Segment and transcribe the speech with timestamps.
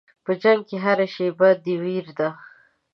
[0.25, 2.29] په جنګ کې هره شېبه د وېرې ده.